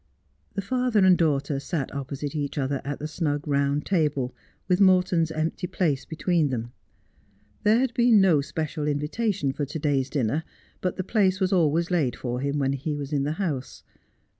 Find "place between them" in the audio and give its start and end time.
5.67-6.71